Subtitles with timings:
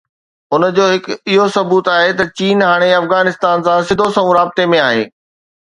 [0.57, 1.05] ان جو هڪ
[1.57, 5.03] ثبوت اهو آهي ته چين هاڻي افغانستان سان سڌو سنئون رابطو ۾ آهي.